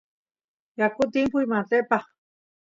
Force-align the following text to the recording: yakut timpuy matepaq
yakut 0.79 1.07
timpuy 1.13 1.45
matepaq 1.51 2.05